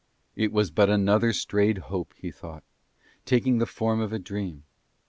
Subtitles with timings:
[0.35, 2.63] It was but another strayed hope, he thought,
[3.23, 4.63] taking the form of dream.